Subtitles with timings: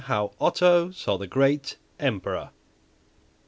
[0.05, 2.49] How Otto Saw the Great Emperor.